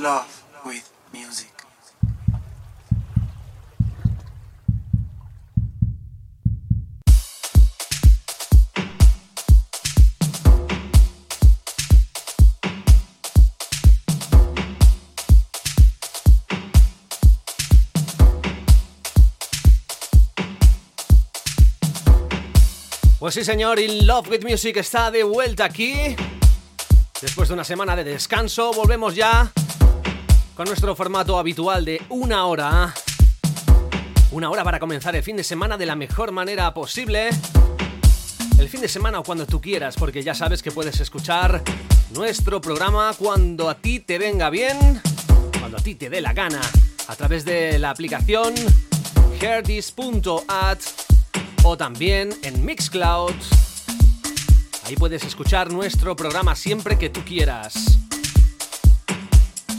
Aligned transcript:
love 0.00 0.44
with 0.64 0.82
music. 1.12 1.50
Pues 23.18 23.34
sí, 23.34 23.44
señor, 23.44 23.78
In 23.78 24.06
Love 24.06 24.28
with 24.30 24.42
Music 24.42 24.78
está 24.78 25.10
de 25.10 25.24
vuelta 25.24 25.66
aquí. 25.66 26.16
Después 27.20 27.48
de 27.48 27.54
una 27.54 27.64
semana 27.64 27.94
de 27.94 28.04
descanso, 28.04 28.72
volvemos 28.72 29.14
ya 29.14 29.52
con 30.60 30.66
nuestro 30.66 30.94
formato 30.94 31.38
habitual 31.38 31.86
de 31.86 32.02
una 32.10 32.44
hora. 32.44 32.92
Una 34.30 34.50
hora 34.50 34.62
para 34.62 34.78
comenzar 34.78 35.16
el 35.16 35.22
fin 35.22 35.38
de 35.38 35.42
semana 35.42 35.78
de 35.78 35.86
la 35.86 35.96
mejor 35.96 36.32
manera 36.32 36.74
posible. 36.74 37.30
El 38.58 38.68
fin 38.68 38.82
de 38.82 38.88
semana 38.88 39.20
o 39.20 39.22
cuando 39.22 39.46
tú 39.46 39.58
quieras, 39.58 39.96
porque 39.96 40.22
ya 40.22 40.34
sabes 40.34 40.62
que 40.62 40.70
puedes 40.70 41.00
escuchar 41.00 41.62
nuestro 42.12 42.60
programa 42.60 43.14
cuando 43.18 43.70
a 43.70 43.74
ti 43.74 44.00
te 44.00 44.18
venga 44.18 44.50
bien, 44.50 45.00
cuando 45.60 45.78
a 45.78 45.80
ti 45.80 45.94
te 45.94 46.10
dé 46.10 46.20
la 46.20 46.34
gana, 46.34 46.60
a 47.08 47.16
través 47.16 47.46
de 47.46 47.78
la 47.78 47.88
aplicación 47.88 48.52
herdis.at 49.40 50.78
o 51.62 51.76
también 51.78 52.34
en 52.42 52.66
Mixcloud. 52.66 53.32
Ahí 54.84 54.94
puedes 54.96 55.24
escuchar 55.24 55.72
nuestro 55.72 56.14
programa 56.16 56.54
siempre 56.54 56.98
que 56.98 57.08
tú 57.08 57.22
quieras. 57.24 58.09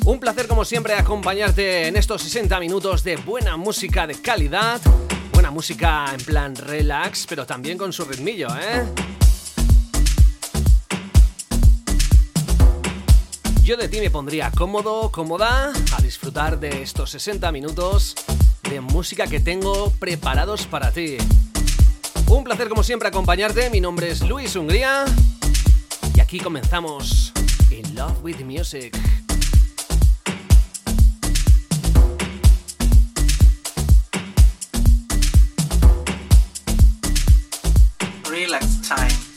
Un 0.03 0.19
placer 0.19 0.47
como 0.47 0.65
siempre 0.65 0.95
acompañarte 0.95 1.87
en 1.87 1.95
estos 1.95 2.23
60 2.23 2.59
minutos 2.59 3.03
de 3.03 3.17
buena 3.17 3.55
música 3.55 4.07
de 4.07 4.19
calidad. 4.19 4.81
Buena 5.31 5.51
música 5.51 6.07
en 6.11 6.25
plan 6.25 6.55
relax, 6.55 7.27
pero 7.29 7.45
también 7.45 7.77
con 7.77 7.93
su 7.93 8.03
ritmillo, 8.05 8.47
¿eh? 8.49 8.83
Yo 13.63 13.77
de 13.77 13.87
ti 13.87 13.99
me 13.99 14.09
pondría 14.09 14.49
cómodo, 14.49 15.11
cómoda, 15.11 15.71
a 15.95 16.01
disfrutar 16.01 16.59
de 16.59 16.81
estos 16.81 17.11
60 17.11 17.51
minutos 17.51 18.15
de 18.63 18.81
música 18.81 19.27
que 19.27 19.39
tengo 19.39 19.91
preparados 19.99 20.65
para 20.65 20.91
ti. 20.91 21.17
Un 22.27 22.43
placer 22.43 22.69
como 22.69 22.81
siempre 22.81 23.07
acompañarte, 23.07 23.69
mi 23.69 23.79
nombre 23.79 24.09
es 24.09 24.21
Luis 24.21 24.55
Hungría 24.55 25.05
y 26.15 26.19
aquí 26.19 26.39
comenzamos 26.39 27.31
In 27.69 27.95
Love 27.95 28.23
with 28.23 28.39
Music. 28.43 28.97
Relax 38.51 38.85
time. 38.85 39.30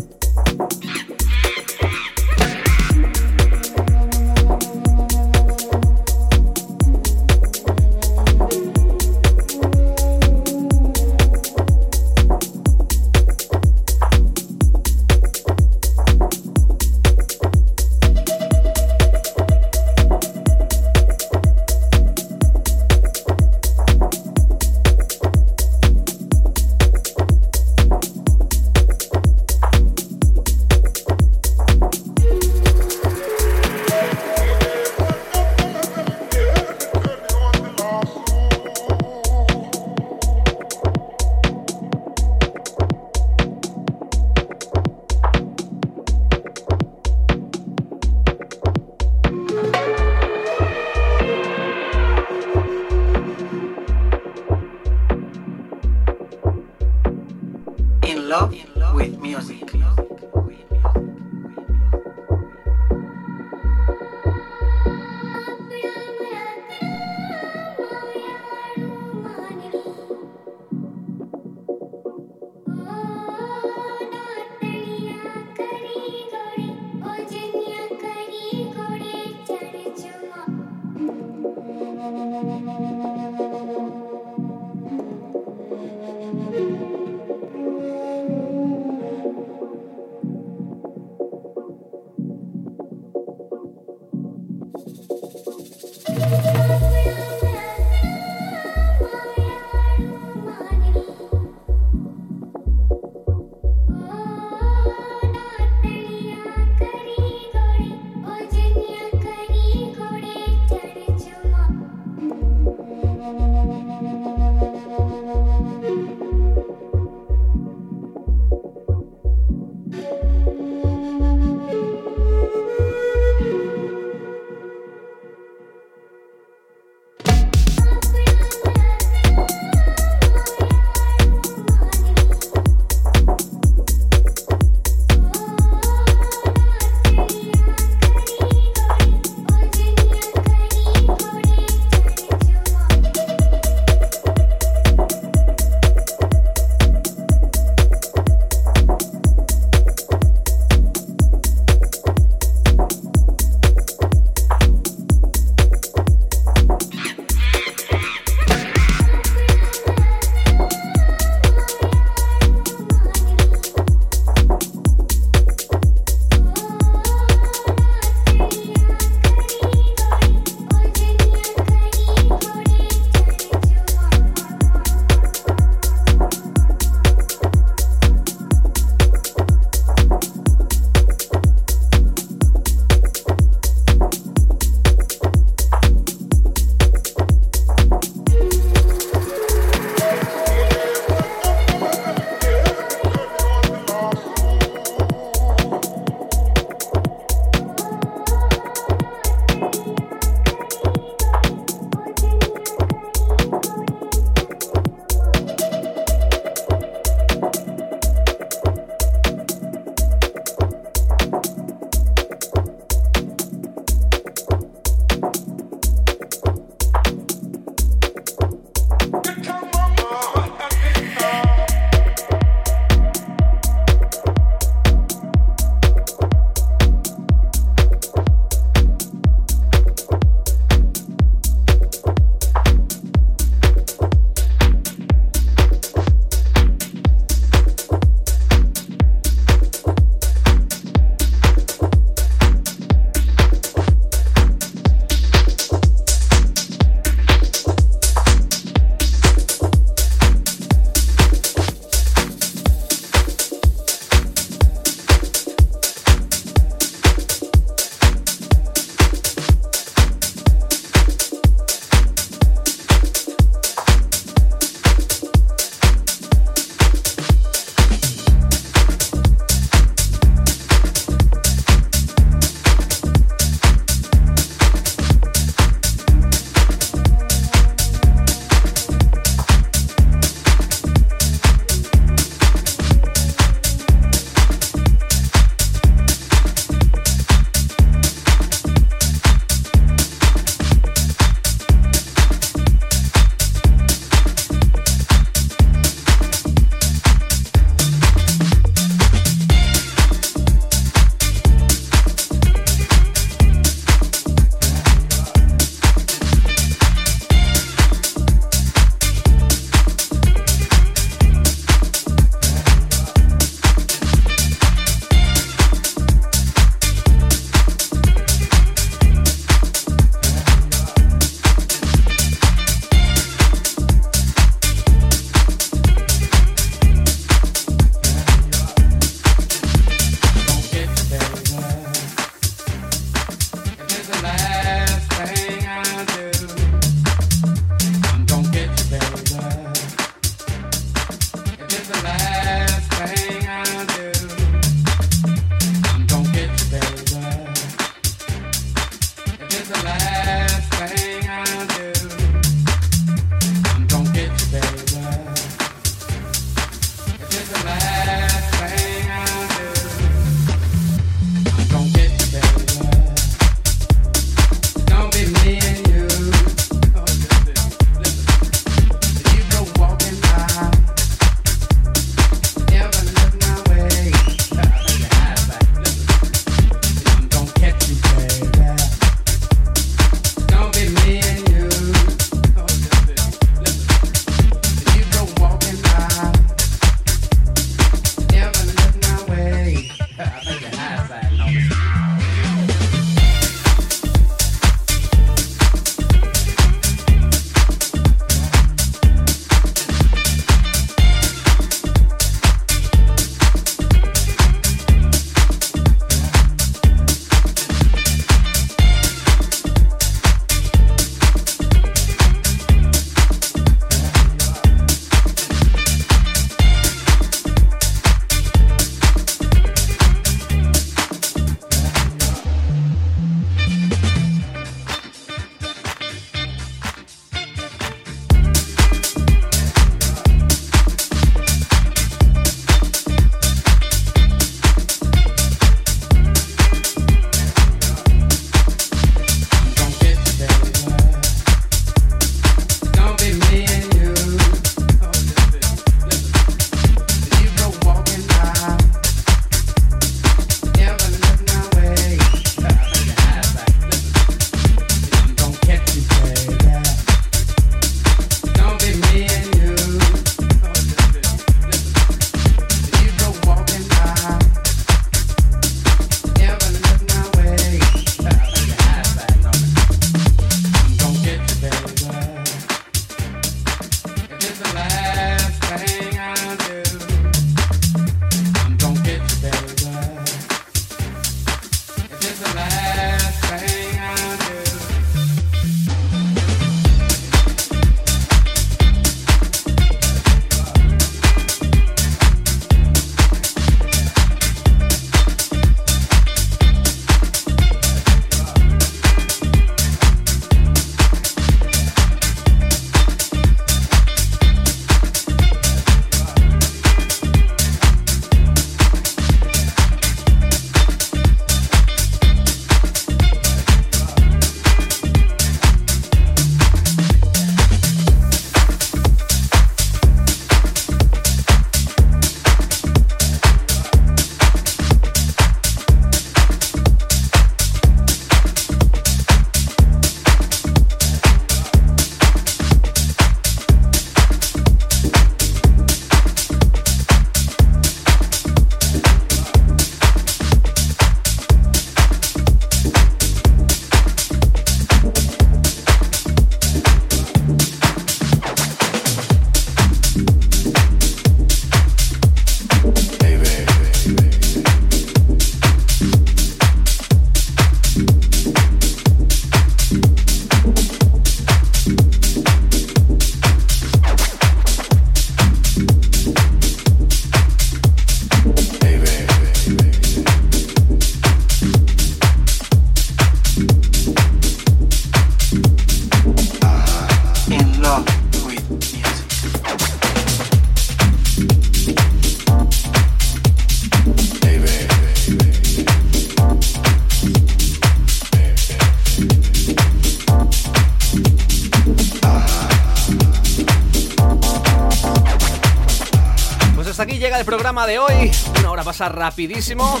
pasa 598.90 599.08
rapidísimo. 599.08 600.00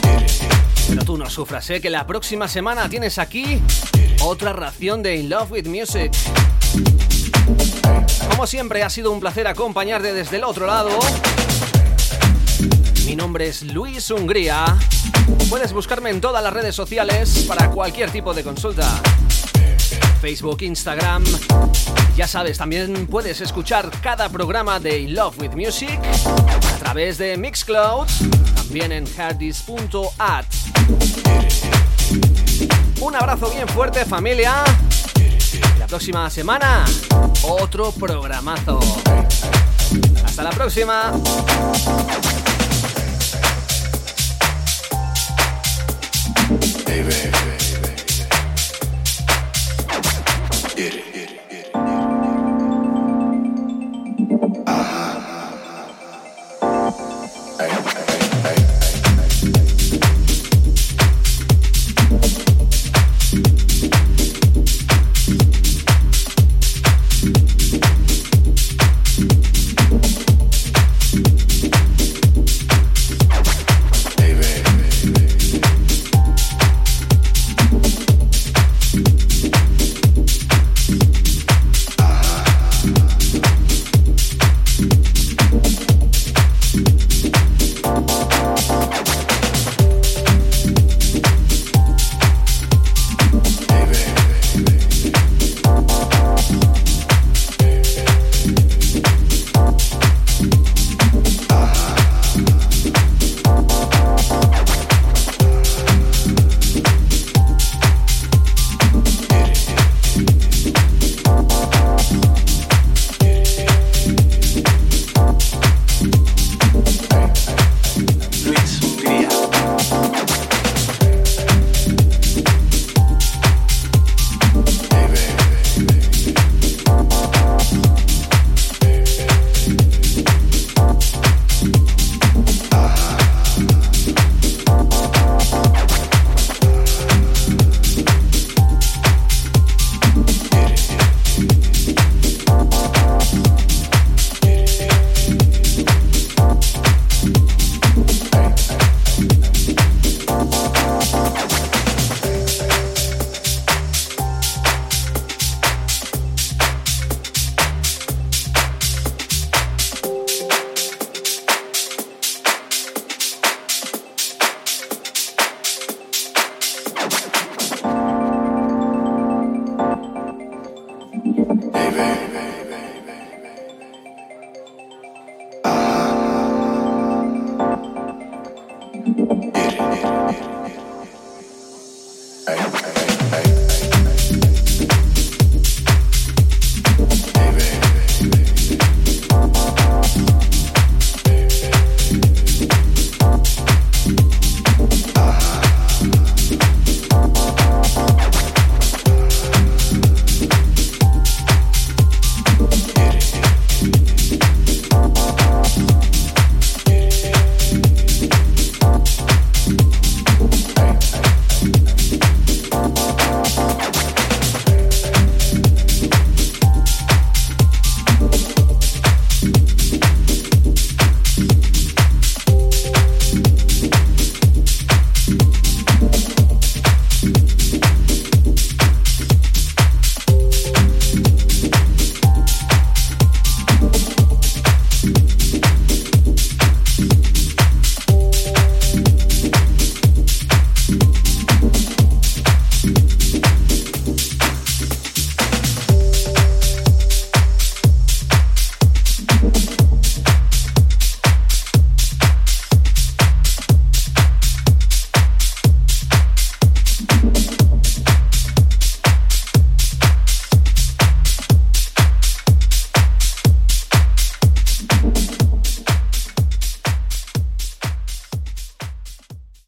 Pero 0.88 1.04
tú 1.04 1.16
no 1.16 1.30
sufras, 1.30 1.70
¿eh? 1.70 1.80
que 1.80 1.90
la 1.90 2.08
próxima 2.08 2.48
semana 2.48 2.88
tienes 2.88 3.18
aquí 3.18 3.62
otra 4.24 4.52
ración 4.52 5.00
de 5.00 5.14
In 5.14 5.30
Love 5.30 5.52
with 5.52 5.66
Music. 5.68 6.10
Como 8.28 8.48
siempre, 8.48 8.82
ha 8.82 8.90
sido 8.90 9.12
un 9.12 9.20
placer 9.20 9.46
acompañarte 9.46 10.12
desde 10.12 10.38
el 10.38 10.42
otro 10.42 10.66
lado. 10.66 10.90
Mi 13.06 13.14
nombre 13.14 13.46
es 13.46 13.62
Luis 13.62 14.10
Hungría. 14.10 14.76
Puedes 15.48 15.72
buscarme 15.72 16.10
en 16.10 16.20
todas 16.20 16.42
las 16.42 16.52
redes 16.52 16.74
sociales 16.74 17.44
para 17.46 17.70
cualquier 17.70 18.10
tipo 18.10 18.34
de 18.34 18.42
consulta. 18.42 19.00
Facebook, 20.20 20.62
Instagram. 20.62 21.24
Ya 22.16 22.28
sabes, 22.28 22.58
también 22.58 23.06
puedes 23.06 23.40
escuchar 23.40 23.90
cada 24.02 24.28
programa 24.28 24.78
de 24.78 24.98
In 24.98 25.14
Love 25.14 25.38
with 25.38 25.52
Music 25.52 25.98
a 26.26 26.78
través 26.78 27.18
de 27.18 27.36
Mixcloud, 27.38 28.06
también 28.70 28.92
en 28.92 29.04
hardis.at. 29.04 30.44
Un 33.00 33.16
abrazo 33.16 33.50
bien 33.50 33.66
fuerte, 33.66 34.04
familia. 34.04 34.62
La 35.76 35.88
próxima 35.88 36.30
semana, 36.30 36.84
otro 37.42 37.90
programazo. 37.90 38.78
Hasta 40.24 40.44
la 40.44 40.50
próxima. 40.50 41.12